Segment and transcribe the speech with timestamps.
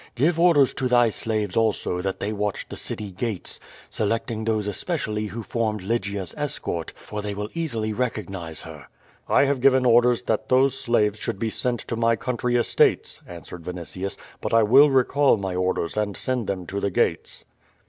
[0.15, 3.59] Give orders to thy slaves also that they watch the city gates,
[3.91, 8.87] selecting those especially who formed Lygia's escort, for they will easily recognize her."
[9.29, 13.61] "I have given orders that those slaves should be sent to my country estates," answered
[13.63, 17.45] Vinitius, "but I will recall my orders and send them to the gates."